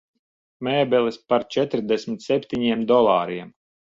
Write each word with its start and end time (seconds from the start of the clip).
Mēbeles 0.67 1.19
par 1.33 1.45
četrdesmit 1.57 2.25
septiņiem 2.29 2.87
dolāriem. 2.93 3.53